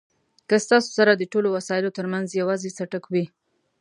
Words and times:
که 0.47 0.55
ستاسو 0.65 0.89
سره 0.97 1.11
د 1.15 1.23
ټولو 1.31 1.47
وسایلو 1.55 1.95
ترمنځ 1.97 2.27
یوازې 2.41 2.69
څټک 2.77 3.03
وي. 3.13 3.25